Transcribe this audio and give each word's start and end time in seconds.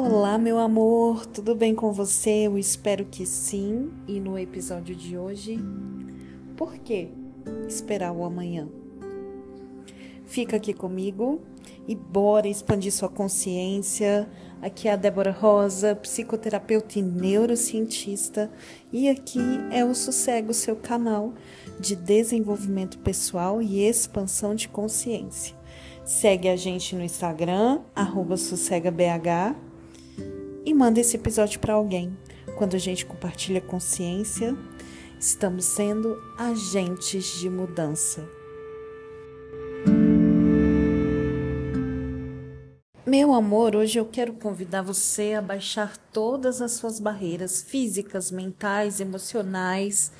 Olá, 0.00 0.38
meu 0.38 0.58
amor, 0.58 1.26
tudo 1.26 1.56
bem 1.56 1.74
com 1.74 1.90
você? 1.90 2.46
Eu 2.46 2.56
espero 2.56 3.04
que 3.04 3.26
sim. 3.26 3.90
E 4.06 4.20
no 4.20 4.38
episódio 4.38 4.94
de 4.94 5.18
hoje, 5.18 5.58
por 6.56 6.72
que 6.74 7.08
esperar 7.66 8.12
o 8.12 8.24
amanhã? 8.24 8.68
Fica 10.24 10.56
aqui 10.56 10.72
comigo 10.72 11.40
e 11.88 11.96
bora 11.96 12.46
expandir 12.46 12.92
sua 12.92 13.08
consciência. 13.08 14.30
Aqui 14.62 14.86
é 14.86 14.92
a 14.92 14.96
Débora 14.96 15.32
Rosa, 15.32 15.96
psicoterapeuta 15.96 17.00
e 17.00 17.02
neurocientista, 17.02 18.52
e 18.92 19.08
aqui 19.08 19.40
é 19.72 19.84
o 19.84 19.96
Sossego, 19.96 20.54
seu 20.54 20.76
canal 20.76 21.34
de 21.80 21.96
desenvolvimento 21.96 23.00
pessoal 23.00 23.60
e 23.60 23.82
expansão 23.82 24.54
de 24.54 24.68
consciência. 24.68 25.56
Segue 26.04 26.48
a 26.48 26.54
gente 26.54 26.94
no 26.94 27.02
Instagram, 27.02 27.80
sossegabh, 28.36 29.00
e 30.68 30.74
manda 30.74 31.00
esse 31.00 31.16
episódio 31.16 31.58
para 31.60 31.72
alguém. 31.72 32.14
Quando 32.58 32.76
a 32.76 32.78
gente 32.78 33.06
compartilha 33.06 33.58
consciência, 33.58 34.54
estamos 35.18 35.64
sendo 35.64 36.20
agentes 36.36 37.38
de 37.38 37.48
mudança. 37.48 38.28
Meu 43.06 43.32
amor, 43.32 43.74
hoje 43.74 43.98
eu 43.98 44.04
quero 44.04 44.34
convidar 44.34 44.82
você 44.82 45.32
a 45.32 45.40
baixar 45.40 45.96
todas 46.12 46.60
as 46.60 46.72
suas 46.72 47.00
barreiras 47.00 47.62
físicas, 47.62 48.30
mentais, 48.30 49.00
emocionais, 49.00 50.12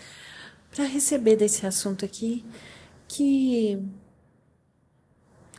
para 0.75 0.85
receber 0.85 1.37
desse 1.37 1.67
assunto 1.67 2.07
aqui 2.07 2.43
que 3.07 3.83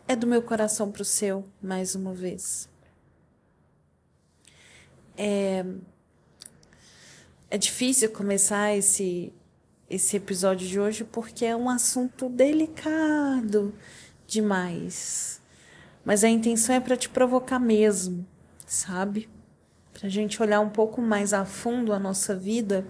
é 0.08 0.16
do 0.16 0.26
meu 0.26 0.42
coração 0.42 0.92
para 0.92 1.04
o 1.04 1.06
seu, 1.06 1.44
mais 1.62 1.94
uma 1.94 2.12
vez. 2.12 2.68
É, 5.22 5.66
é 7.52 7.58
difícil 7.58 8.10
começar 8.10 8.74
esse, 8.74 9.34
esse 9.90 10.16
episódio 10.16 10.66
de 10.66 10.80
hoje 10.80 11.04
porque 11.04 11.44
é 11.44 11.54
um 11.54 11.70
assunto 11.70 12.30
delicado 12.30 13.76
demais. 14.26 15.42
Mas 16.06 16.24
a 16.24 16.30
intenção 16.30 16.74
é 16.74 16.80
para 16.80 16.96
te 16.96 17.10
provocar 17.10 17.60
mesmo, 17.60 18.26
sabe? 18.66 19.28
Para 19.92 20.08
a 20.08 20.10
gente 20.10 20.42
olhar 20.42 20.62
um 20.62 20.70
pouco 20.70 21.02
mais 21.02 21.34
a 21.34 21.44
fundo 21.44 21.92
a 21.92 22.00
nossa 22.00 22.34
vida 22.34 22.88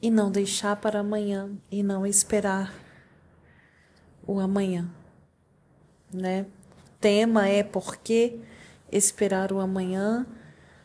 e 0.00 0.10
não 0.10 0.30
deixar 0.30 0.76
para 0.76 1.00
amanhã 1.00 1.50
e 1.70 1.82
não 1.82 2.06
esperar 2.06 2.74
o 4.26 4.40
amanhã, 4.40 4.90
né? 6.10 6.46
Tema 6.98 7.48
é 7.48 7.62
por 7.62 7.98
que 7.98 8.40
esperar 8.90 9.52
o 9.52 9.60
amanhã 9.60 10.26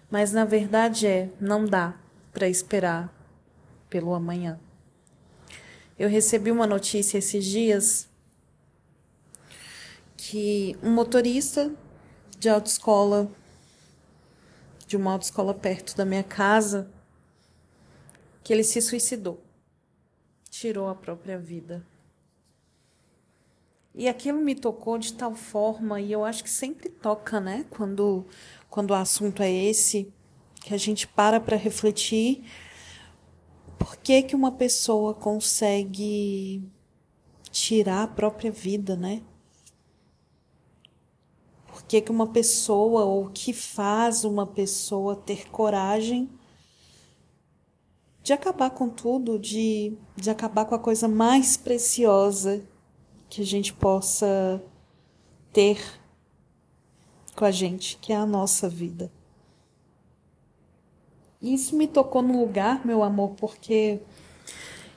mas 0.09 0.31
na 0.31 0.45
verdade 0.45 1.07
é, 1.07 1.29
não 1.39 1.65
dá 1.65 1.95
para 2.31 2.47
esperar 2.47 3.13
pelo 3.89 4.13
amanhã. 4.13 4.59
Eu 5.97 6.07
recebi 6.09 6.51
uma 6.51 6.65
notícia 6.65 7.17
esses 7.17 7.43
dias 7.45 8.07
que 10.15 10.77
um 10.81 10.91
motorista 10.91 11.73
de 12.37 12.47
autoescola, 12.47 13.29
de 14.87 14.95
uma 14.95 15.11
autoescola 15.11 15.53
perto 15.53 15.95
da 15.95 16.05
minha 16.05 16.23
casa, 16.23 16.89
que 18.43 18.53
ele 18.53 18.63
se 18.63 18.81
suicidou, 18.81 19.43
tirou 20.49 20.87
a 20.87 20.95
própria 20.95 21.37
vida. 21.37 21.85
E 23.93 24.07
aquilo 24.07 24.39
me 24.39 24.55
tocou 24.55 24.97
de 24.97 25.13
tal 25.13 25.33
forma, 25.33 25.99
e 25.99 26.11
eu 26.11 26.23
acho 26.23 26.43
que 26.43 26.49
sempre 26.49 26.89
toca, 26.89 27.39
né? 27.39 27.65
Quando 27.69 28.25
quando 28.69 28.91
o 28.91 28.95
assunto 28.95 29.41
é 29.41 29.51
esse, 29.51 30.13
que 30.61 30.73
a 30.73 30.77
gente 30.77 31.07
para 31.07 31.39
para 31.39 31.57
refletir 31.57 32.43
por 33.79 33.95
que, 33.97 34.21
que 34.21 34.35
uma 34.35 34.51
pessoa 34.51 35.13
consegue 35.13 36.61
tirar 37.49 38.03
a 38.03 38.07
própria 38.07 38.51
vida, 38.51 38.95
né? 38.95 39.23
Por 41.67 41.83
que, 41.83 42.01
que 42.01 42.11
uma 42.11 42.27
pessoa, 42.27 43.05
ou 43.05 43.25
o 43.25 43.29
que 43.31 43.53
faz 43.53 44.23
uma 44.23 44.45
pessoa 44.45 45.15
ter 45.15 45.49
coragem 45.49 46.29
de 48.21 48.33
acabar 48.33 48.69
com 48.69 48.89
tudo, 48.89 49.39
de, 49.39 49.97
de 50.15 50.29
acabar 50.29 50.65
com 50.65 50.75
a 50.75 50.79
coisa 50.79 51.07
mais 51.07 51.57
preciosa 51.57 52.63
que 53.29 53.41
a 53.41 53.45
gente 53.45 53.71
possa 53.73 54.61
ter 55.53 55.79
com 57.35 57.45
a 57.45 57.51
gente, 57.51 57.97
que 57.97 58.11
é 58.11 58.15
a 58.15 58.25
nossa 58.25 58.67
vida. 58.67 59.11
Isso 61.41 61.75
me 61.75 61.87
tocou 61.87 62.21
no 62.21 62.39
lugar, 62.39 62.85
meu 62.85 63.01
amor, 63.01 63.35
porque 63.37 63.99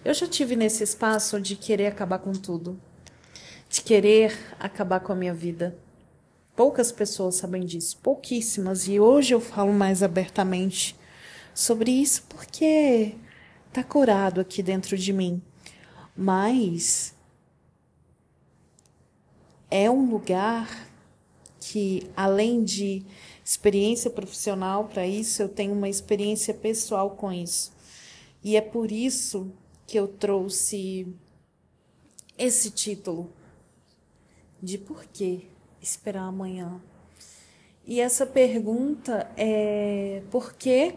eu 0.05 0.13
já 0.13 0.27
tive 0.27 0.57
nesse 0.57 0.83
espaço 0.83 1.41
de 1.41 1.55
querer 1.55 1.87
acabar 1.87 2.19
com 2.19 2.33
tudo, 2.33 2.81
de 3.69 3.81
querer 3.81 4.37
acabar 4.59 4.99
com 5.01 5.13
a 5.13 5.17
minha 5.17 5.33
vida. 5.33 5.79
Poucas 6.57 6.91
pessoas 6.91 7.37
sabem 7.37 7.65
disso, 7.65 7.97
pouquíssimas, 8.03 8.89
e 8.89 8.99
hoje 8.99 9.35
eu 9.35 9.41
falo 9.41 9.73
mais 9.73 10.03
abertamente 10.03 10.97
sobre 11.55 11.91
isso 11.91 12.25
porque 12.29 13.15
tá 13.73 13.85
curado 13.85 14.41
aqui 14.41 14.63
dentro 14.63 14.99
de 14.99 15.13
mim. 15.13 15.41
Mas 16.17 17.15
é 19.73 19.91
um 19.91 20.11
lugar 20.11 20.87
que 21.59 22.11
além 22.15 22.63
de 22.63 23.03
experiência 23.43 24.11
profissional 24.11 24.85
para 24.85 25.07
isso, 25.07 25.41
eu 25.41 25.49
tenho 25.49 25.73
uma 25.73 25.89
experiência 25.89 26.53
pessoal 26.53 27.13
com 27.13 27.33
isso. 27.33 27.73
E 28.45 28.55
é 28.55 28.61
por 28.61 28.93
isso 28.93 29.51
que 29.87 29.99
eu 29.99 30.07
trouxe 30.07 31.07
esse 32.37 32.71
título 32.71 33.33
de 34.63 34.77
por 34.77 35.07
que 35.07 35.49
esperar 35.81 36.25
amanhã. 36.25 36.79
E 37.87 37.99
essa 37.99 38.27
pergunta 38.27 39.33
é 39.39 40.23
por 40.31 40.53
que 40.53 40.97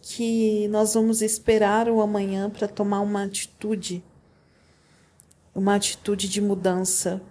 que 0.00 0.68
nós 0.68 0.94
vamos 0.94 1.20
esperar 1.20 1.88
o 1.88 2.00
amanhã 2.00 2.48
para 2.48 2.68
tomar 2.68 3.00
uma 3.00 3.24
atitude, 3.24 4.04
uma 5.54 5.74
atitude 5.74 6.28
de 6.28 6.40
mudança, 6.40 7.22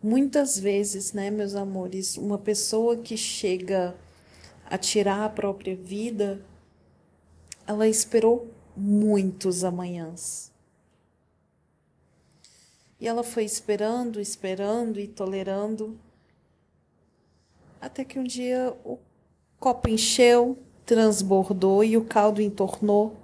Muitas 0.00 0.56
vezes, 0.56 1.12
né, 1.12 1.28
meus 1.28 1.56
amores, 1.56 2.16
uma 2.16 2.38
pessoa 2.38 2.96
que 2.96 3.16
chega 3.16 3.96
a 4.64 4.78
tirar 4.78 5.24
a 5.24 5.28
própria 5.28 5.74
vida, 5.74 6.40
ela 7.66 7.88
esperou 7.88 8.48
muitos 8.76 9.64
amanhãs. 9.64 10.52
E 13.00 13.08
ela 13.08 13.24
foi 13.24 13.44
esperando, 13.44 14.20
esperando 14.20 15.00
e 15.00 15.08
tolerando, 15.08 15.98
até 17.80 18.04
que 18.04 18.20
um 18.20 18.24
dia 18.24 18.76
o 18.84 19.00
copo 19.58 19.88
encheu, 19.88 20.56
transbordou 20.86 21.82
e 21.82 21.96
o 21.96 22.04
caldo 22.04 22.40
entornou, 22.40 23.16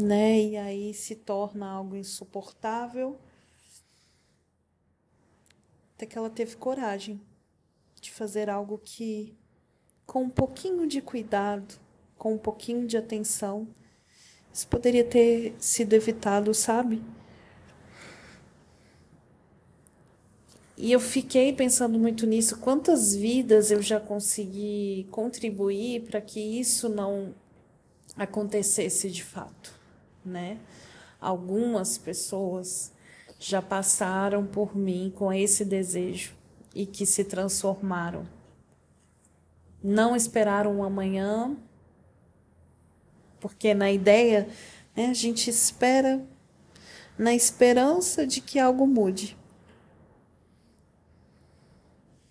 né? 0.00 0.40
E 0.40 0.56
aí 0.56 0.94
se 0.94 1.14
torna 1.14 1.70
algo 1.70 1.96
insuportável 1.96 3.18
até 6.00 6.06
que 6.06 6.16
ela 6.16 6.30
teve 6.30 6.56
coragem 6.56 7.20
de 8.00 8.10
fazer 8.10 8.48
algo 8.48 8.78
que, 8.78 9.36
com 10.06 10.22
um 10.22 10.30
pouquinho 10.30 10.86
de 10.86 11.02
cuidado, 11.02 11.78
com 12.16 12.32
um 12.32 12.38
pouquinho 12.38 12.86
de 12.86 12.96
atenção, 12.96 13.68
isso 14.50 14.66
poderia 14.66 15.04
ter 15.04 15.54
sido 15.58 15.92
evitado, 15.92 16.54
sabe? 16.54 17.02
E 20.74 20.90
eu 20.90 20.98
fiquei 20.98 21.52
pensando 21.52 21.98
muito 21.98 22.26
nisso, 22.26 22.58
quantas 22.58 23.14
vidas 23.14 23.70
eu 23.70 23.82
já 23.82 24.00
consegui 24.00 25.06
contribuir 25.10 26.04
para 26.04 26.22
que 26.22 26.40
isso 26.40 26.88
não 26.88 27.34
acontecesse 28.16 29.10
de 29.10 29.22
fato, 29.22 29.78
né? 30.24 30.58
Algumas 31.20 31.98
pessoas 31.98 32.92
já 33.38 33.62
passaram 33.62 34.46
por 34.46 34.76
mim 34.76 35.12
com 35.16 35.32
esse 35.32 35.64
desejo 35.64 36.34
e 36.74 36.86
que 36.86 37.06
se 37.06 37.24
transformaram. 37.24 38.26
Não 39.82 40.14
esperaram 40.14 40.76
um 40.76 40.84
amanhã, 40.84 41.56
porque 43.40 43.72
na 43.72 43.90
ideia 43.90 44.46
né, 44.94 45.06
a 45.06 45.14
gente 45.14 45.48
espera 45.48 46.22
na 47.18 47.34
esperança 47.34 48.26
de 48.26 48.40
que 48.40 48.58
algo 48.58 48.86
mude. 48.86 49.36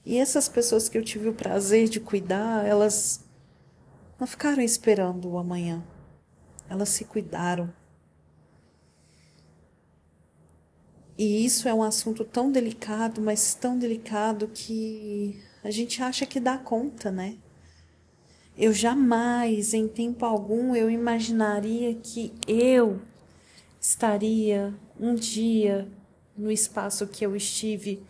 E 0.06 0.18
essas 0.18 0.50
pessoas 0.50 0.90
que 0.90 0.98
eu 0.98 1.04
tive 1.04 1.30
o 1.30 1.34
prazer 1.34 1.88
de 1.88 2.00
cuidar, 2.00 2.66
elas 2.66 3.24
não 4.20 4.26
ficaram 4.26 4.62
esperando 4.62 5.30
o 5.30 5.38
amanhã. 5.38 5.84
Elas 6.68 6.90
se 6.90 7.06
cuidaram. 7.06 7.72
E 11.20 11.44
isso 11.44 11.68
é 11.68 11.74
um 11.74 11.84
assunto 11.84 12.24
tão 12.24 12.50
delicado, 12.50 13.20
mas 13.20 13.54
tão 13.54 13.78
delicado 13.78 14.48
que 14.48 15.38
a 15.62 15.70
gente 15.70 16.02
acha 16.02 16.26
que 16.26 16.40
dá 16.40 16.58
conta, 16.58 17.12
né? 17.12 17.36
Eu 18.58 18.72
jamais, 18.72 19.74
em 19.74 19.86
tempo 19.86 20.24
algum, 20.24 20.74
eu 20.74 20.90
imaginaria 20.90 21.94
que 21.94 22.32
eu 22.48 23.02
estaria 23.82 24.74
um 24.98 25.14
dia 25.14 25.92
no 26.38 26.50
espaço 26.50 27.06
que 27.06 27.26
eu 27.26 27.36
estive 27.36 28.02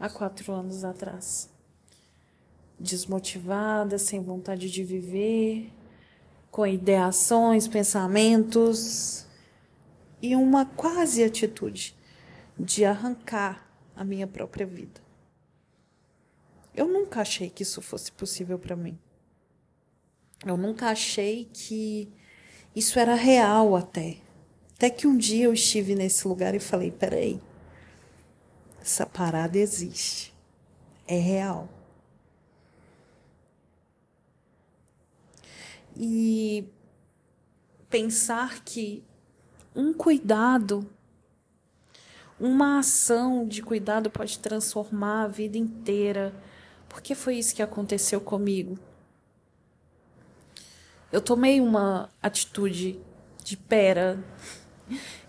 há 0.00 0.08
quatro 0.08 0.50
anos 0.50 0.82
atrás. 0.82 1.50
Desmotivada, 2.80 3.98
sem 3.98 4.22
vontade 4.22 4.70
de 4.70 4.82
viver, 4.82 5.70
com 6.50 6.66
ideações, 6.66 7.68
pensamentos 7.68 9.26
e 10.22 10.34
uma 10.34 10.64
quase 10.64 11.22
atitude 11.22 11.95
de 12.58 12.84
arrancar 12.84 13.68
a 13.94 14.04
minha 14.04 14.26
própria 14.26 14.66
vida. 14.66 15.00
Eu 16.74 16.86
nunca 16.86 17.20
achei 17.22 17.48
que 17.48 17.62
isso 17.62 17.80
fosse 17.80 18.12
possível 18.12 18.58
para 18.58 18.76
mim. 18.76 18.98
Eu 20.44 20.56
nunca 20.56 20.88
achei 20.90 21.48
que 21.52 22.12
isso 22.74 22.98
era 22.98 23.14
real 23.14 23.74
até. 23.74 24.18
Até 24.74 24.90
que 24.90 25.06
um 25.06 25.16
dia 25.16 25.46
eu 25.46 25.54
estive 25.54 25.94
nesse 25.94 26.28
lugar 26.28 26.54
e 26.54 26.60
falei: 26.60 26.90
peraí, 26.90 27.40
essa 28.80 29.06
parada 29.06 29.56
existe. 29.56 30.34
É 31.06 31.18
real. 31.18 31.68
E 35.96 36.68
pensar 37.88 38.62
que 38.62 39.02
um 39.74 39.94
cuidado 39.94 40.86
uma 42.38 42.78
ação 42.78 43.46
de 43.46 43.62
cuidado 43.62 44.10
pode 44.10 44.38
transformar 44.38 45.24
a 45.24 45.28
vida 45.28 45.56
inteira, 45.56 46.34
porque 46.88 47.14
foi 47.14 47.36
isso 47.36 47.54
que 47.54 47.62
aconteceu 47.62 48.20
comigo. 48.20 48.78
Eu 51.10 51.20
tomei 51.20 51.60
uma 51.60 52.10
atitude 52.22 53.00
de 53.42 53.56
pera, 53.56 54.22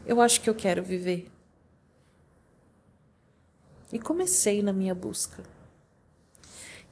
eu 0.06 0.20
acho 0.20 0.42
que 0.42 0.50
eu 0.50 0.56
quero 0.56 0.84
viver. 0.84 1.32
E 3.92 4.00
comecei 4.00 4.62
na 4.62 4.74
minha 4.74 4.94
busca. 4.94 5.44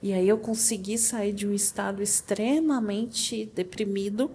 E 0.01 0.13
aí 0.13 0.29
eu 0.29 0.37
consegui 0.37 0.97
sair 0.97 1.33
de 1.33 1.47
um 1.47 1.53
estado 1.53 2.01
extremamente 2.01 3.47
deprimido 3.47 4.31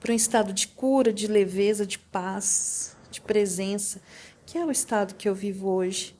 para 0.00 0.12
um 0.12 0.16
estado 0.16 0.52
de 0.52 0.68
cura, 0.68 1.12
de 1.12 1.26
leveza, 1.26 1.86
de 1.86 1.98
paz, 1.98 2.96
de 3.14 3.20
presença, 3.20 4.00
que 4.44 4.58
é 4.58 4.64
o 4.64 4.70
estado 4.70 5.14
que 5.14 5.28
eu 5.28 5.34
vivo 5.34 5.68
hoje. 5.68 6.16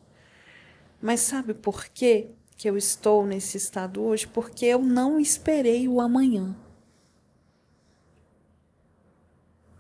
Mas 1.00 1.20
sabe 1.20 1.52
por 1.52 1.86
quê 1.88 2.28
que 2.56 2.68
eu 2.68 2.76
estou 2.76 3.26
nesse 3.26 3.56
estado 3.56 4.02
hoje? 4.02 4.26
Porque 4.26 4.64
eu 4.64 4.80
não 4.80 5.20
esperei 5.20 5.86
o 5.88 6.00
amanhã. 6.00 6.56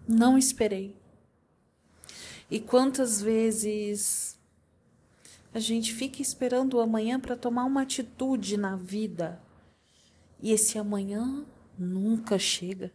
Não 0.06 0.36
esperei. 0.36 0.94
E 2.50 2.60
quantas 2.60 3.22
vezes 3.22 4.38
a 5.52 5.58
gente 5.58 5.94
fica 5.94 6.20
esperando 6.20 6.74
o 6.74 6.80
amanhã 6.80 7.18
para 7.18 7.36
tomar 7.36 7.64
uma 7.64 7.82
atitude 7.82 8.56
na 8.56 8.76
vida 8.76 9.40
e 10.42 10.52
esse 10.52 10.78
amanhã 10.78 11.46
nunca 11.78 12.38
chega. 12.38 12.92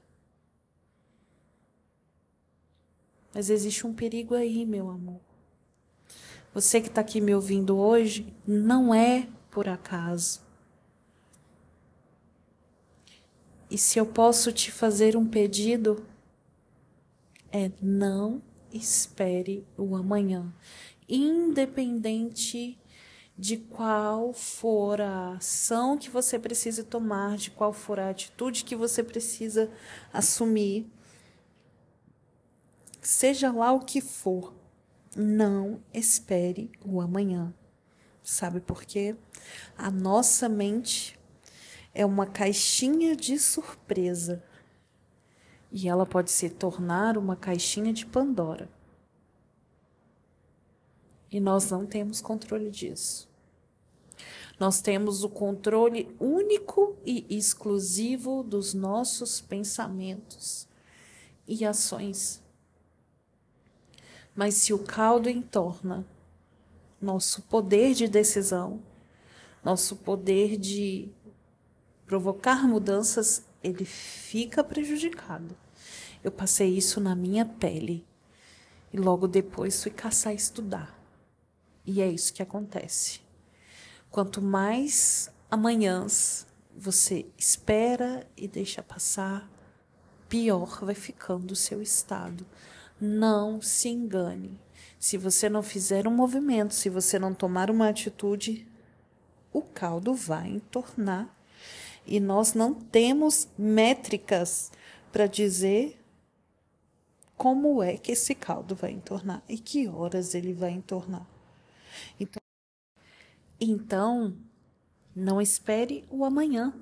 Mas 3.34 3.50
existe 3.50 3.86
um 3.86 3.94
perigo 3.94 4.36
aí, 4.36 4.66
meu 4.66 4.90
amor. 4.90 5.22
Você 6.54 6.82
que 6.82 6.88
está 6.88 7.02
aqui 7.02 7.22
me 7.22 7.34
ouvindo 7.34 7.78
hoje, 7.78 8.34
não 8.46 8.94
é 8.94 9.28
por 9.52 9.68
acaso. 9.68 10.42
E 13.70 13.78
se 13.78 14.00
eu 14.00 14.06
posso 14.06 14.52
te 14.52 14.72
fazer 14.72 15.16
um 15.16 15.28
pedido, 15.28 16.04
é 17.52 17.72
não 17.82 18.42
espere 18.74 19.66
o 19.78 19.96
amanhã, 19.96 20.52
independente 21.08 22.80
de 23.38 23.58
qual 23.58 24.34
for 24.34 25.00
a 25.00 25.36
ação 25.36 25.98
que 25.98 26.10
você 26.10 26.38
precisa 26.38 26.84
tomar, 26.84 27.38
de 27.38 27.52
qual 27.52 27.72
for 27.72 28.00
a 28.00 28.10
atitude 28.10 28.64
que 28.64 28.76
você 28.76 29.04
precisa 29.04 29.72
assumir 30.12 30.86
seja 33.02 33.52
lá 33.52 33.72
o 33.72 33.80
que 33.80 34.02
for, 34.02 34.54
não 35.16 35.82
espere 35.94 36.72
o 36.86 37.02
amanhã. 37.02 37.54
Sabe 38.24 38.60
por 38.60 38.84
quê? 38.84 39.16
A 39.78 39.90
nossa 39.90 40.48
mente 40.48 41.20
é 41.94 42.06
uma 42.06 42.26
caixinha 42.26 43.16
de 43.16 43.40
surpresa 43.40 44.44
e 45.72 45.88
ela 45.88 46.06
pode 46.06 46.32
se 46.32 46.50
tornar 46.50 47.18
uma 47.18 47.36
caixinha 47.36 47.94
de 47.94 48.06
Pandora. 48.06 48.70
E 51.32 51.40
nós 51.40 51.70
não 51.70 51.86
temos 51.86 52.22
controle 52.22 52.70
disso. 52.70 53.30
Nós 54.60 54.82
temos 54.82 55.24
o 55.24 55.30
controle 55.30 56.14
único 56.20 56.98
e 57.06 57.26
exclusivo 57.30 58.44
dos 58.44 58.74
nossos 58.74 59.40
pensamentos 59.40 60.68
e 61.48 61.64
ações. 61.64 62.42
Mas 64.40 64.54
se 64.54 64.74
o 64.74 64.80
caldo 64.80 65.30
entorna 65.30 66.08
nosso 67.02 67.42
poder 67.42 67.94
de 67.94 68.08
decisão, 68.08 68.82
nosso 69.62 69.98
poder 69.98 70.56
de 70.56 71.10
provocar 72.06 72.66
mudanças, 72.66 73.44
ele 73.62 73.84
fica 73.84 74.64
prejudicado. 74.64 75.58
Eu 76.24 76.32
passei 76.32 76.70
isso 76.70 77.02
na 77.02 77.16
minha 77.16 77.44
pele 77.44 78.08
e 78.94 78.98
logo 78.98 79.28
depois 79.28 79.84
fui 79.84 79.92
caçar 79.92 80.34
estudar. 80.34 80.98
E 81.86 82.02
é 82.02 82.08
isso 82.08 82.34
que 82.34 82.42
acontece. 82.42 83.20
Quanto 84.10 84.42
mais 84.42 85.30
amanhãs 85.52 86.48
você 86.74 87.26
espera 87.38 88.26
e 88.38 88.48
deixa 88.48 88.82
passar, 88.82 89.52
pior 90.30 90.80
vai 90.86 90.96
ficando 90.96 91.52
o 91.52 91.58
seu 91.58 91.82
estado. 91.82 92.46
Não 93.00 93.62
se 93.62 93.90
engane. 93.90 94.60
Se 95.00 95.18
você 95.18 95.48
não 95.48 95.64
fizer 95.64 96.08
um 96.08 96.12
movimento, 96.12 96.74
se 96.74 96.90
você 96.90 97.18
não 97.18 97.34
tomar 97.34 97.72
uma 97.72 97.88
atitude, 97.88 98.68
o 99.54 99.62
caldo 99.62 100.14
vai 100.14 100.50
entornar. 100.50 101.34
E 102.06 102.20
nós 102.20 102.54
não 102.54 102.74
temos 102.74 103.48
métricas 103.58 104.72
para 105.12 105.28
dizer 105.28 106.00
como 107.38 107.82
é 107.82 107.96
que 107.96 108.12
esse 108.12 108.36
caldo 108.36 108.76
vai 108.76 108.92
entornar 108.92 109.42
e 109.48 109.58
que 109.58 109.88
horas 109.88 110.36
ele 110.36 110.54
vai 110.54 110.72
entornar. 110.72 111.26
Então, 112.20 112.42
então 113.60 114.36
não 115.16 115.42
espere 115.42 116.06
o 116.10 116.26
amanhã. 116.26 116.74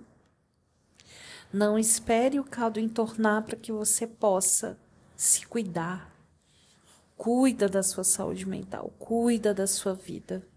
Não 1.53 1.77
espere 1.77 2.39
o 2.39 2.43
caldo 2.43 2.79
entornar 2.79 3.43
para 3.43 3.55
que 3.55 3.71
você 3.71 4.07
possa 4.07 4.77
se 5.15 5.45
cuidar. 5.45 6.16
Cuida 7.17 7.67
da 7.67 7.81
sua 7.81 8.03
saúde 8.03 8.47
mental, 8.47 8.93
cuida 8.99 9.53
da 9.53 9.65
sua 9.65 9.93
vida. 9.93 10.47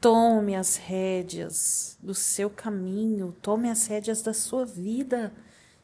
Tome 0.00 0.54
as 0.54 0.76
rédeas 0.76 1.98
do 2.00 2.14
seu 2.14 2.48
caminho, 2.48 3.36
tome 3.42 3.68
as 3.68 3.86
rédeas 3.86 4.22
da 4.22 4.32
sua 4.32 4.64
vida 4.64 5.34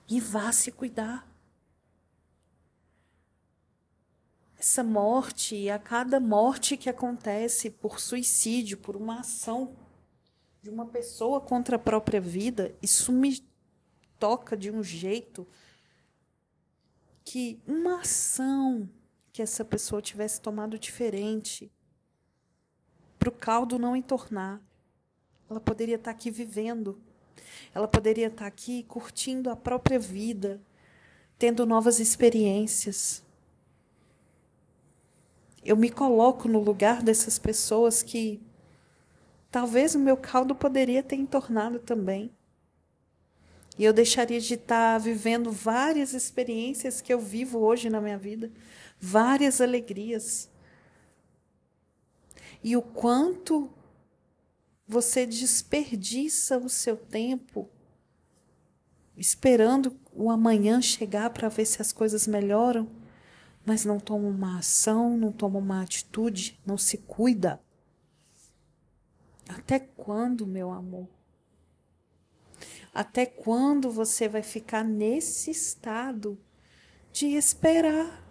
e 0.08 0.20
vá 0.20 0.52
se 0.52 0.70
cuidar. 0.70 1.28
Essa 4.56 4.82
morte, 4.82 5.68
a 5.68 5.78
cada 5.78 6.18
morte 6.18 6.76
que 6.76 6.88
acontece 6.88 7.68
por 7.68 8.00
suicídio, 8.00 8.78
por 8.78 8.96
uma 8.96 9.20
ação 9.20 9.76
de 10.62 10.70
uma 10.70 10.86
pessoa 10.86 11.40
contra 11.40 11.76
a 11.76 11.78
própria 11.78 12.20
vida, 12.20 12.74
isso 12.80 13.12
me 13.12 13.44
toca 14.18 14.56
de 14.56 14.70
um 14.70 14.82
jeito 14.82 15.46
que 17.24 17.60
uma 17.66 18.00
ação 18.00 18.88
que 19.36 19.42
essa 19.42 19.62
pessoa 19.62 20.00
tivesse 20.00 20.40
tomado 20.40 20.78
diferente 20.78 21.70
para 23.18 23.28
o 23.28 23.32
caldo 23.32 23.78
não 23.78 23.94
entornar. 23.94 24.62
Ela 25.50 25.60
poderia 25.60 25.96
estar 25.96 26.10
tá 26.10 26.16
aqui 26.16 26.30
vivendo, 26.30 26.98
ela 27.74 27.86
poderia 27.86 28.28
estar 28.28 28.44
tá 28.44 28.46
aqui 28.46 28.82
curtindo 28.84 29.50
a 29.50 29.54
própria 29.54 29.98
vida, 29.98 30.58
tendo 31.38 31.66
novas 31.66 32.00
experiências. 32.00 33.22
Eu 35.62 35.76
me 35.76 35.90
coloco 35.90 36.48
no 36.48 36.60
lugar 36.60 37.02
dessas 37.02 37.38
pessoas 37.38 38.02
que 38.02 38.40
talvez 39.50 39.94
o 39.94 39.98
meu 39.98 40.16
caldo 40.16 40.54
poderia 40.54 41.02
ter 41.02 41.16
entornado 41.16 41.78
também. 41.78 42.34
E 43.78 43.84
eu 43.84 43.92
deixaria 43.92 44.40
de 44.40 44.54
estar 44.54 44.98
vivendo 44.98 45.52
várias 45.52 46.14
experiências 46.14 47.00
que 47.00 47.12
eu 47.12 47.20
vivo 47.20 47.58
hoje 47.58 47.90
na 47.90 48.00
minha 48.00 48.18
vida, 48.18 48.50
várias 48.98 49.60
alegrias. 49.60 50.48
E 52.64 52.76
o 52.76 52.82
quanto 52.82 53.70
você 54.88 55.26
desperdiça 55.26 56.58
o 56.58 56.68
seu 56.68 56.96
tempo 56.96 57.68
esperando 59.16 59.98
o 60.12 60.30
amanhã 60.30 60.80
chegar 60.80 61.30
para 61.30 61.48
ver 61.48 61.64
se 61.64 61.80
as 61.80 61.90
coisas 61.92 62.26
melhoram, 62.26 62.88
mas 63.64 63.84
não 63.84 63.98
toma 63.98 64.28
uma 64.28 64.58
ação, 64.58 65.16
não 65.16 65.32
toma 65.32 65.58
uma 65.58 65.82
atitude, 65.82 66.60
não 66.64 66.76
se 66.76 66.98
cuida. 66.98 67.60
Até 69.48 69.78
quando, 69.78 70.46
meu 70.46 70.70
amor? 70.70 71.08
Até 72.96 73.26
quando 73.26 73.90
você 73.90 74.26
vai 74.26 74.42
ficar 74.42 74.82
nesse 74.82 75.50
estado 75.50 76.38
de 77.12 77.26
esperar? 77.26 78.24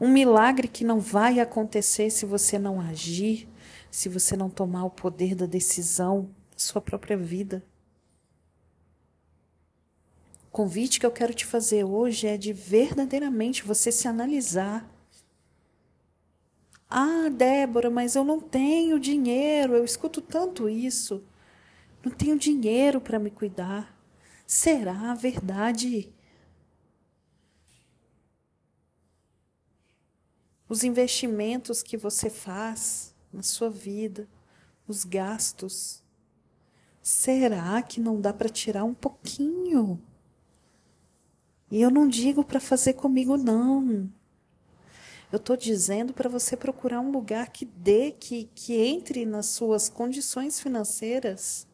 Um 0.00 0.08
milagre 0.08 0.66
que 0.66 0.82
não 0.82 0.98
vai 0.98 1.38
acontecer 1.38 2.10
se 2.10 2.26
você 2.26 2.58
não 2.58 2.80
agir, 2.80 3.48
se 3.92 4.08
você 4.08 4.36
não 4.36 4.50
tomar 4.50 4.86
o 4.86 4.90
poder 4.90 5.36
da 5.36 5.46
decisão 5.46 6.28
da 6.50 6.58
sua 6.58 6.80
própria 6.80 7.16
vida. 7.16 7.64
O 10.48 10.50
convite 10.50 10.98
que 10.98 11.06
eu 11.06 11.12
quero 11.12 11.32
te 11.32 11.46
fazer 11.46 11.84
hoje 11.84 12.26
é 12.26 12.36
de 12.36 12.52
verdadeiramente 12.52 13.62
você 13.62 13.92
se 13.92 14.08
analisar. 14.08 14.84
Ah, 16.90 17.28
Débora, 17.30 17.88
mas 17.88 18.16
eu 18.16 18.24
não 18.24 18.40
tenho 18.40 18.98
dinheiro, 18.98 19.76
eu 19.76 19.84
escuto 19.84 20.20
tanto 20.20 20.68
isso. 20.68 21.22
Não 22.04 22.12
tenho 22.12 22.38
dinheiro 22.38 23.00
para 23.00 23.18
me 23.18 23.30
cuidar. 23.30 23.98
Será 24.46 25.14
verdade? 25.14 26.12
Os 30.68 30.84
investimentos 30.84 31.82
que 31.82 31.96
você 31.96 32.28
faz, 32.28 33.14
na 33.32 33.42
sua 33.42 33.70
vida, 33.70 34.28
os 34.86 35.04
gastos. 35.04 36.02
Será 37.02 37.80
que 37.82 38.00
não 38.00 38.20
dá 38.20 38.34
para 38.34 38.48
tirar 38.48 38.84
um 38.84 38.94
pouquinho? 38.94 40.00
E 41.70 41.80
eu 41.80 41.90
não 41.90 42.06
digo 42.06 42.44
para 42.44 42.60
fazer 42.60 42.94
comigo, 42.94 43.36
não. 43.36 44.10
Eu 45.32 45.38
estou 45.38 45.56
dizendo 45.56 46.12
para 46.12 46.28
você 46.28 46.56
procurar 46.56 47.00
um 47.00 47.10
lugar 47.10 47.48
que 47.48 47.64
dê, 47.64 48.12
que, 48.12 48.44
que 48.54 48.74
entre 48.74 49.24
nas 49.24 49.46
suas 49.46 49.88
condições 49.88 50.60
financeiras. 50.60 51.66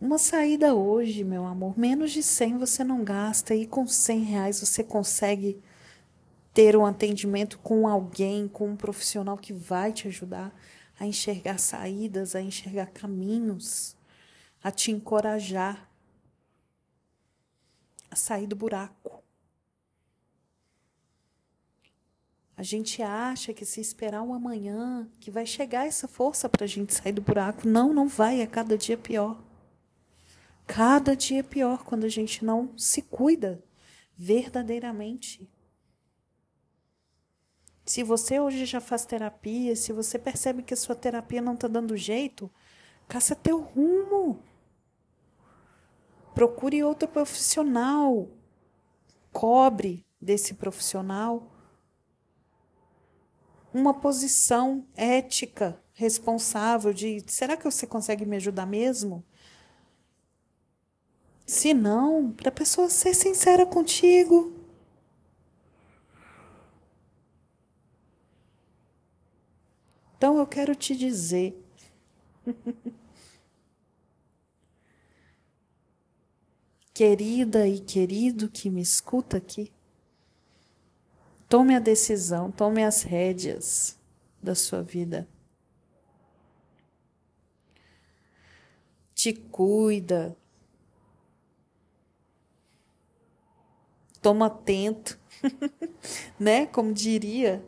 Uma 0.00 0.16
saída 0.16 0.74
hoje, 0.74 1.22
meu 1.22 1.44
amor, 1.44 1.78
menos 1.78 2.10
de 2.10 2.22
100 2.22 2.56
você 2.56 2.82
não 2.82 3.04
gasta 3.04 3.54
e 3.54 3.66
com 3.66 3.86
100 3.86 4.20
reais 4.22 4.58
você 4.58 4.82
consegue 4.82 5.62
ter 6.54 6.74
um 6.74 6.86
atendimento 6.86 7.58
com 7.58 7.86
alguém, 7.86 8.48
com 8.48 8.70
um 8.70 8.76
profissional 8.76 9.36
que 9.36 9.52
vai 9.52 9.92
te 9.92 10.08
ajudar 10.08 10.58
a 10.98 11.06
enxergar 11.06 11.58
saídas, 11.58 12.34
a 12.34 12.40
enxergar 12.40 12.86
caminhos, 12.86 13.94
a 14.64 14.70
te 14.70 14.90
encorajar 14.90 15.86
a 18.10 18.16
sair 18.16 18.46
do 18.46 18.56
buraco. 18.56 19.22
A 22.56 22.62
gente 22.62 23.02
acha 23.02 23.52
que 23.52 23.66
se 23.66 23.82
esperar 23.82 24.22
um 24.22 24.32
amanhã, 24.32 25.06
que 25.20 25.30
vai 25.30 25.44
chegar 25.44 25.86
essa 25.86 26.08
força 26.08 26.48
para 26.48 26.64
a 26.64 26.68
gente 26.68 26.94
sair 26.94 27.12
do 27.12 27.20
buraco. 27.20 27.68
Não, 27.68 27.92
não 27.92 28.08
vai, 28.08 28.40
é 28.40 28.46
cada 28.46 28.78
dia 28.78 28.96
pior. 28.96 29.49
Cada 30.72 31.16
dia 31.16 31.40
é 31.40 31.42
pior 31.42 31.82
quando 31.82 32.04
a 32.04 32.08
gente 32.08 32.44
não 32.44 32.78
se 32.78 33.02
cuida 33.02 33.60
verdadeiramente. 34.16 35.50
Se 37.84 38.04
você 38.04 38.38
hoje 38.38 38.64
já 38.64 38.80
faz 38.80 39.04
terapia, 39.04 39.74
se 39.74 39.92
você 39.92 40.16
percebe 40.16 40.62
que 40.62 40.72
a 40.72 40.76
sua 40.76 40.94
terapia 40.94 41.42
não 41.42 41.54
está 41.54 41.66
dando 41.66 41.96
jeito, 41.96 42.48
caça 43.08 43.34
teu 43.34 43.60
rumo. 43.60 44.44
Procure 46.36 46.84
outro 46.84 47.08
profissional. 47.08 48.28
Cobre 49.32 50.06
desse 50.20 50.54
profissional 50.54 51.50
uma 53.74 53.94
posição 53.94 54.86
ética, 54.96 55.82
responsável 55.94 56.92
de 56.92 57.24
será 57.26 57.56
que 57.56 57.64
você 57.64 57.88
consegue 57.88 58.24
me 58.24 58.36
ajudar 58.36 58.66
mesmo? 58.66 59.24
Se 61.50 61.74
não, 61.74 62.30
para 62.30 62.48
a 62.48 62.52
pessoa 62.52 62.88
ser 62.88 63.12
sincera 63.12 63.66
contigo. 63.66 64.52
Então 70.16 70.38
eu 70.38 70.46
quero 70.46 70.76
te 70.76 70.94
dizer. 70.94 71.60
Querida 76.94 77.66
e 77.66 77.80
querido 77.80 78.48
que 78.48 78.70
me 78.70 78.80
escuta 78.80 79.38
aqui, 79.38 79.72
tome 81.48 81.74
a 81.74 81.80
decisão, 81.80 82.52
tome 82.52 82.84
as 82.84 83.02
rédeas 83.02 83.98
da 84.40 84.54
sua 84.54 84.84
vida. 84.84 85.28
Te 89.12 89.32
cuida. 89.34 90.38
Toma 94.20 94.46
atento, 94.46 95.18
né? 96.38 96.66
Como 96.66 96.92
diria 96.92 97.64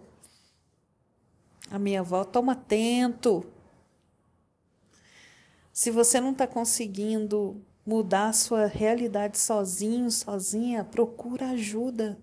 a 1.71 1.79
minha 1.79 2.01
avó, 2.01 2.23
toma 2.25 2.53
atento. 2.53 3.45
Se 5.73 5.91
você 5.91 6.21
não 6.21 6.33
está 6.33 6.47
conseguindo 6.47 7.65
mudar 7.85 8.29
a 8.29 8.33
sua 8.33 8.67
realidade 8.67 9.39
sozinho, 9.39 10.11
sozinha, 10.11 10.85
procura 10.85 11.51
ajuda. 11.51 12.19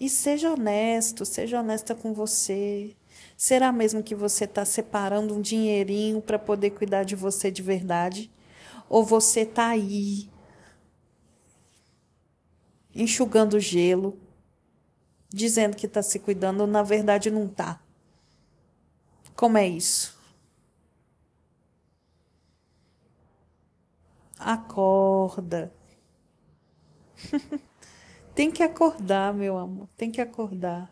E 0.00 0.08
seja 0.08 0.52
honesto, 0.52 1.24
seja 1.24 1.60
honesta 1.60 1.94
com 1.94 2.12
você. 2.12 2.96
Será 3.36 3.72
mesmo 3.72 4.02
que 4.02 4.14
você 4.14 4.44
está 4.44 4.64
separando 4.64 5.34
um 5.34 5.40
dinheirinho 5.40 6.20
para 6.20 6.38
poder 6.38 6.70
cuidar 6.70 7.04
de 7.04 7.16
você 7.16 7.50
de 7.50 7.62
verdade? 7.62 8.30
Ou 8.88 9.04
você 9.04 9.40
está 9.40 9.68
aí 9.68 10.28
enxugando 12.98 13.60
gelo, 13.60 14.18
dizendo 15.28 15.76
que 15.76 15.86
está 15.86 16.02
se 16.02 16.18
cuidando, 16.18 16.66
na 16.66 16.82
verdade 16.82 17.30
não 17.30 17.46
está. 17.46 17.80
Como 19.36 19.56
é 19.56 19.68
isso? 19.68 20.18
Acorda. 24.38 25.72
tem 28.34 28.50
que 28.50 28.62
acordar, 28.62 29.32
meu 29.32 29.56
amor. 29.56 29.88
Tem 29.96 30.10
que 30.10 30.20
acordar. 30.20 30.90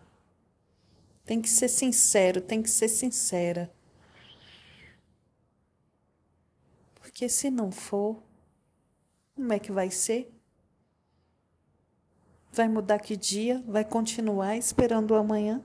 Tem 1.24 1.42
que 1.42 1.48
ser 1.48 1.68
sincero, 1.68 2.40
tem 2.40 2.62
que 2.62 2.70
ser 2.70 2.88
sincera. 2.88 3.72
Porque 6.94 7.28
se 7.28 7.50
não 7.50 7.72
for, 7.72 8.22
como 9.34 9.52
é 9.52 9.58
que 9.58 9.72
vai 9.72 9.90
ser? 9.90 10.35
Vai 12.56 12.68
mudar 12.68 12.98
que 13.00 13.18
dia? 13.18 13.62
Vai 13.68 13.84
continuar 13.84 14.56
esperando 14.56 15.10
o 15.10 15.14
amanhã? 15.14 15.62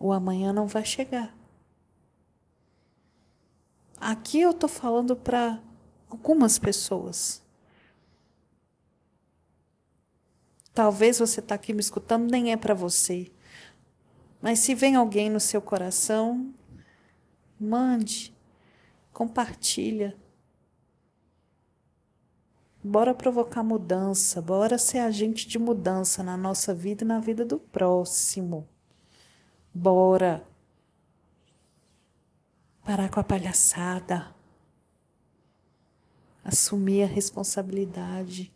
O 0.00 0.12
amanhã 0.12 0.52
não 0.52 0.66
vai 0.66 0.84
chegar. 0.84 1.32
Aqui 3.96 4.40
eu 4.40 4.50
estou 4.50 4.68
falando 4.68 5.14
para 5.14 5.62
algumas 6.10 6.58
pessoas. 6.58 7.40
Talvez 10.74 11.20
você 11.20 11.38
está 11.38 11.54
aqui 11.54 11.72
me 11.72 11.78
escutando, 11.78 12.28
nem 12.28 12.50
é 12.50 12.56
para 12.56 12.74
você. 12.74 13.30
Mas 14.42 14.58
se 14.58 14.74
vem 14.74 14.96
alguém 14.96 15.30
no 15.30 15.38
seu 15.38 15.62
coração, 15.62 16.52
mande, 17.58 18.34
compartilha. 19.12 20.16
Bora 22.88 23.12
provocar 23.12 23.64
mudança, 23.64 24.40
bora 24.40 24.78
ser 24.78 24.98
agente 24.98 25.48
de 25.48 25.58
mudança 25.58 26.22
na 26.22 26.36
nossa 26.36 26.72
vida 26.72 27.02
e 27.02 27.06
na 27.06 27.18
vida 27.18 27.44
do 27.44 27.58
próximo. 27.58 28.68
Bora. 29.74 30.46
Parar 32.84 33.10
com 33.10 33.18
a 33.18 33.24
palhaçada. 33.24 34.32
Assumir 36.44 37.02
a 37.02 37.06
responsabilidade. 37.06 38.52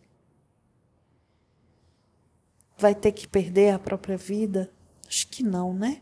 Vai 2.78 2.94
ter 2.94 3.10
que 3.10 3.26
perder 3.26 3.74
a 3.74 3.80
própria 3.80 4.16
vida? 4.16 4.72
Acho 5.08 5.26
que 5.26 5.42
não, 5.42 5.74
né? 5.74 6.00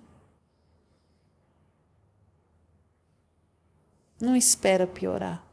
Não 4.20 4.36
espera 4.36 4.86
piorar. 4.86 5.47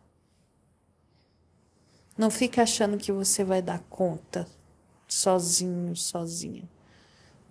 Não 2.17 2.29
fica 2.29 2.63
achando 2.63 2.97
que 2.97 3.11
você 3.11 3.43
vai 3.43 3.61
dar 3.61 3.79
conta 3.89 4.47
sozinho, 5.07 5.95
sozinha. 5.95 6.69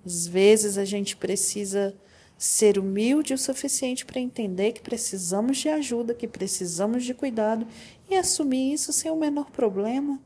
Às 0.05 0.27
vezes 0.27 0.79
a 0.79 0.85
gente 0.85 1.17
precisa 1.17 1.95
ser 2.37 2.79
humilde 2.79 3.33
o 3.33 3.39
suficiente 3.39 4.05
para 4.05 4.21
entender 4.21 4.73
que 4.73 4.81
precisamos 4.81 5.59
de 5.59 5.69
ajuda, 5.69 6.15
que 6.15 6.29
precisamos 6.29 7.05
de 7.05 7.15
cuidado 7.15 7.67
e 8.09 8.17
assumir 8.17 8.73
isso 8.73 8.93
sem 8.93 9.11
o 9.11 9.17
menor 9.17 9.51
problema. 9.51 10.21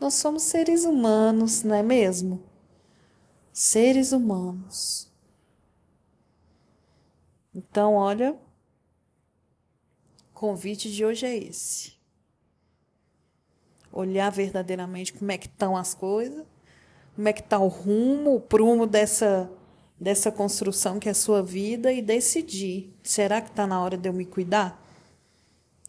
Nós 0.00 0.14
somos 0.14 0.42
seres 0.42 0.84
humanos, 0.84 1.62
não 1.62 1.74
é 1.74 1.82
mesmo? 1.82 2.42
Seres 3.52 4.12
humanos. 4.12 5.10
Então, 7.54 7.94
olha, 7.94 8.32
o 8.32 8.38
convite 10.32 10.90
de 10.90 11.04
hoje 11.04 11.26
é 11.26 11.36
esse. 11.36 12.01
Olhar 13.92 14.30
verdadeiramente 14.30 15.12
como 15.12 15.30
é 15.30 15.38
que 15.38 15.46
estão 15.46 15.76
as 15.76 15.94
coisas, 15.94 16.44
como 17.14 17.28
é 17.28 17.32
que 17.32 17.40
está 17.40 17.58
o 17.58 17.68
rumo, 17.68 18.36
o 18.36 18.40
prumo 18.40 18.86
dessa 18.86 19.50
dessa 20.02 20.32
construção 20.32 20.98
que 20.98 21.08
é 21.08 21.12
a 21.12 21.14
sua 21.14 21.42
vida 21.42 21.92
e 21.92 22.02
decidir: 22.02 22.92
será 23.04 23.40
que 23.40 23.50
está 23.50 23.66
na 23.66 23.80
hora 23.80 23.96
de 23.96 24.08
eu 24.08 24.12
me 24.12 24.26
cuidar? 24.26 24.82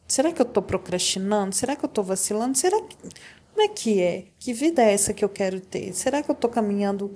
Será 0.07 0.31
que 0.31 0.39
eu 0.39 0.45
estou 0.45 0.61
procrastinando? 0.61 1.55
Será 1.55 1.75
que 1.75 1.83
eu 1.83 1.87
estou 1.87 2.03
vacilando? 2.03 2.55
Será 2.55 2.79
que. 2.81 2.95
Como 2.95 3.61
é 3.61 3.67
que 3.67 4.01
é? 4.01 4.27
Que 4.37 4.53
vida 4.53 4.83
é 4.83 4.93
essa 4.93 5.13
que 5.13 5.25
eu 5.25 5.29
quero 5.29 5.59
ter? 5.59 5.93
Será 5.93 6.21
que 6.21 6.29
eu 6.29 6.33
estou 6.33 6.49
caminhando 6.49 7.13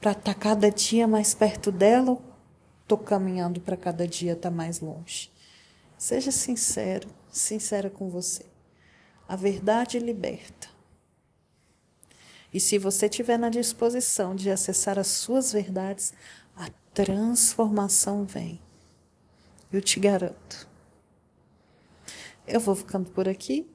para 0.00 0.12
estar 0.12 0.34
tá 0.34 0.38
cada 0.38 0.70
dia 0.70 1.06
mais 1.08 1.34
perto 1.34 1.72
dela 1.72 2.10
ou 2.10 2.22
estou 2.82 2.98
caminhando 2.98 3.60
para 3.60 3.76
cada 3.76 4.06
dia 4.06 4.32
estar 4.32 4.50
tá 4.50 4.54
mais 4.54 4.80
longe? 4.80 5.30
Seja 5.96 6.30
sincero, 6.30 7.08
sincera 7.30 7.88
com 7.88 8.10
você. 8.10 8.51
A 9.32 9.36
verdade 9.36 9.98
liberta. 9.98 10.68
E 12.52 12.60
se 12.60 12.76
você 12.76 13.08
tiver 13.08 13.38
na 13.38 13.48
disposição 13.48 14.36
de 14.36 14.50
acessar 14.50 14.98
as 14.98 15.06
suas 15.06 15.50
verdades, 15.50 16.12
a 16.54 16.68
transformação 16.92 18.26
vem. 18.26 18.60
Eu 19.72 19.80
te 19.80 19.98
garanto. 19.98 20.68
Eu 22.46 22.60
vou 22.60 22.74
ficando 22.74 23.08
por 23.08 23.26
aqui. 23.26 23.66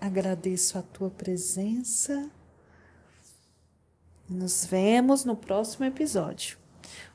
Agradeço 0.00 0.78
a 0.78 0.82
tua 0.82 1.10
presença. 1.10 2.30
Nos 4.26 4.64
vemos 4.64 5.22
no 5.26 5.36
próximo 5.36 5.84
episódio. 5.84 6.56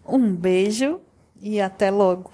Um 0.05 0.35
beijo 0.35 1.01
e 1.41 1.59
até 1.59 1.89
logo. 1.89 2.31